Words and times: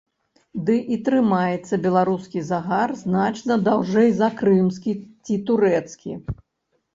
Ды 0.67 0.75
і 0.93 0.95
трымаецца 1.09 1.77
беларускі 1.83 2.43
загар 2.51 2.93
значна 3.03 3.59
даўжэй 3.67 4.09
за 4.21 4.31
крымскі 4.41 4.91
ці 5.25 5.39
турэцкі. 5.51 6.11